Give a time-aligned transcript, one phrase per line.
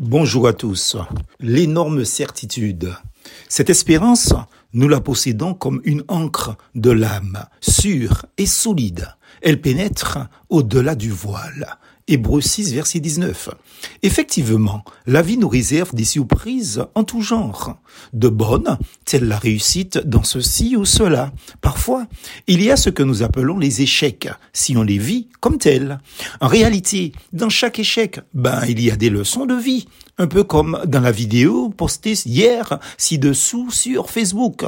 [0.00, 0.96] Bonjour à tous.
[1.40, 2.94] L'énorme certitude.
[3.48, 4.32] Cette espérance,
[4.72, 9.08] nous la possédons comme une encre de l'âme, sûre et solide.
[9.42, 10.18] Elle pénètre
[10.50, 11.78] au-delà du voile.
[12.10, 13.50] Hébreux 6, verset 19.
[14.02, 17.76] Effectivement, la vie nous réserve des surprises en tout genre.
[18.14, 21.32] De bonnes, telle la réussite dans ceci ou cela.
[21.60, 22.06] Parfois,
[22.46, 26.00] il y a ce que nous appelons les échecs, si on les vit comme tels.
[26.40, 29.86] En réalité, dans chaque échec, ben, il y a des leçons de vie.
[30.20, 34.64] Un peu comme dans la vidéo postée hier ci-dessous sur Facebook.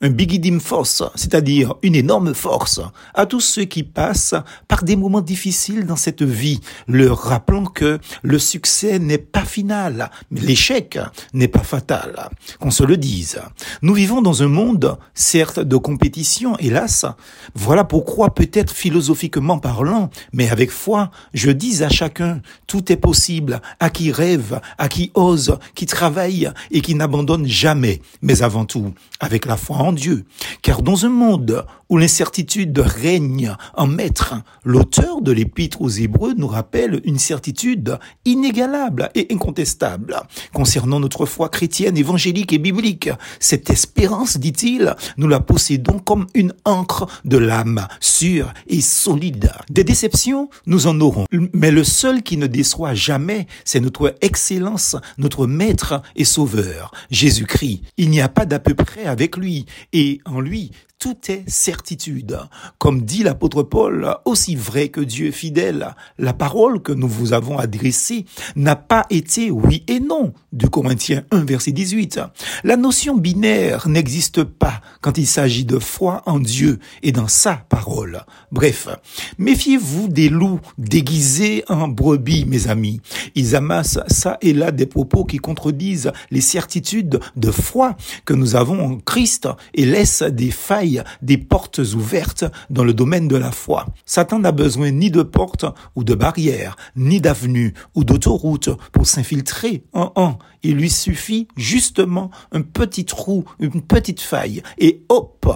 [0.00, 2.80] Un bigidim force, c'est-à-dire une énorme force
[3.12, 4.34] à tous ceux qui passent
[4.66, 10.10] par des moments difficiles dans cette vie, leur rappelant que le succès n'est pas final,
[10.30, 10.98] l'échec
[11.32, 12.30] n'est pas fatal.
[12.60, 13.40] Qu'on se le dise.
[13.82, 17.06] Nous vivons dans un monde, certes, de compétition, hélas.
[17.54, 23.60] Voilà pourquoi, peut-être philosophiquement parlant, mais avec foi, je dis à chacun, tout est possible,
[23.80, 28.92] à qui rêve, à qui ose, qui travaille et qui n'abandonne jamais, mais avant tout
[29.20, 30.24] avec la foi en Dieu.
[30.62, 36.46] Car dans un monde où l'incertitude règne en maître, l'auteur de l'épître aux Hébreux nous
[36.46, 40.16] rappelle une certitude inégalable et incontestable
[40.52, 43.10] concernant notre foi chrétienne, évangélique et biblique.
[43.38, 49.52] Cette espérance, dit-il, nous la possédons comme une encre de l'âme, sûre et solide.
[49.70, 51.26] Des déceptions, nous en aurons.
[51.52, 57.82] Mais le seul qui ne déçoit jamais, c'est notre excellence, notre maître et sauveur, Jésus-Christ.
[57.96, 60.72] Il n'y a pas d'à peu près avec lui, et en lui,
[61.04, 62.38] tout est certitude.
[62.78, 67.34] Comme dit l'apôtre Paul, aussi vrai que Dieu est fidèle, la parole que nous vous
[67.34, 68.24] avons adressée
[68.56, 72.20] n'a pas été oui et non, du Corinthiens 1 verset 18.
[72.62, 77.56] La notion binaire n'existe pas quand il s'agit de foi en Dieu et dans sa
[77.56, 78.24] parole.
[78.50, 78.88] Bref,
[79.36, 83.02] méfiez-vous des loups déguisés en brebis, mes amis.
[83.34, 87.94] Ils amassent ça et là des propos qui contredisent les certitudes de foi
[88.24, 93.28] que nous avons en Christ et laissent des failles des portes ouvertes dans le domaine
[93.28, 93.86] de la foi.
[94.06, 99.84] Satan n'a besoin ni de portes ou de barrières, ni d'avenues ou d'autoroutes pour s'infiltrer
[99.92, 100.38] en un.
[100.62, 105.46] Il lui suffit justement un petit trou, une petite faille, et hop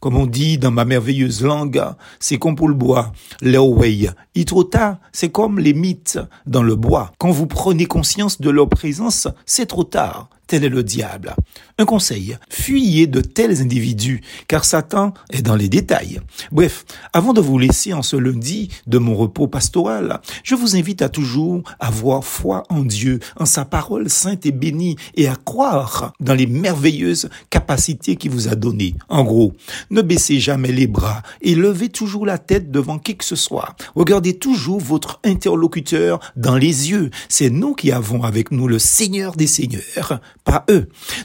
[0.00, 1.82] comme on dit dans ma merveilleuse langue,
[2.20, 4.08] c'est comme pour le bois, l'away.
[4.36, 7.10] Itrota, c'est comme les mythes dans le bois.
[7.18, 10.30] Quand vous prenez conscience de leur présence, c'est trop tard.
[10.48, 11.36] Tel est le diable.
[11.76, 16.20] Un conseil, fuyez de tels individus, car Satan est dans les détails.
[16.50, 21.02] Bref, avant de vous laisser en ce lundi de mon repos pastoral, je vous invite
[21.02, 26.14] à toujours avoir foi en Dieu, en sa parole sainte et bénie, et à croire
[26.18, 28.94] dans les merveilleuses capacités qu'il vous a données.
[29.10, 29.52] En gros,
[29.90, 33.76] ne baissez jamais les bras et levez toujours la tête devant qui que ce soit.
[33.94, 37.10] Regardez toujours votre interlocuteur dans les yeux.
[37.28, 40.20] C'est nous qui avons avec nous le Seigneur des Seigneurs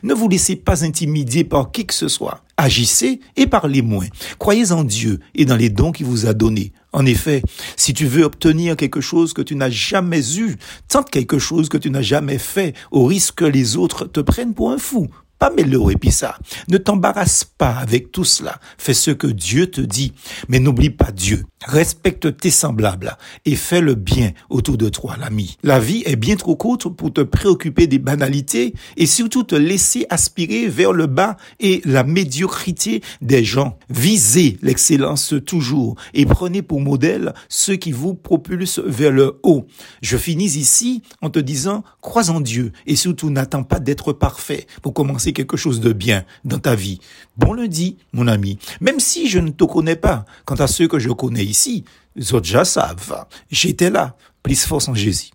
[0.03, 2.44] Ne vous laissez pas intimider par qui que ce soit.
[2.57, 4.07] Agissez et parlez moins.
[4.38, 6.72] Croyez en Dieu et dans les dons qu'il vous a donnés.
[6.91, 7.41] En effet,
[7.75, 10.56] si tu veux obtenir quelque chose que tu n'as jamais eu,
[10.88, 14.53] tente quelque chose que tu n'as jamais fait, au risque que les autres te prennent
[14.53, 15.07] pour un fou
[15.99, 16.37] puis ça.
[16.69, 18.59] Ne t'embarrasse pas avec tout cela.
[18.77, 20.13] Fais ce que Dieu te dit.
[20.47, 21.43] Mais n'oublie pas Dieu.
[21.65, 25.57] Respecte tes semblables et fais le bien autour de toi, l'ami.
[25.63, 30.05] La vie est bien trop courte pour te préoccuper des banalités et surtout te laisser
[30.09, 33.77] aspirer vers le bas et la médiocrité des gens.
[33.89, 39.65] Visez l'excellence toujours et prenez pour modèle ceux qui vous propulsent vers le haut.
[40.01, 44.67] Je finis ici en te disant, crois en Dieu et surtout n'attends pas d'être parfait
[44.81, 46.99] pour commencer quelque chose de bien dans ta vie.
[47.38, 48.57] Bon lundi, mon ami.
[48.81, 51.83] Même si je ne te connais pas, quant à ceux que je connais ici,
[52.16, 53.25] les autres déjà savent.
[53.49, 54.16] J'étais là.
[54.43, 55.31] Plus force en Jésus.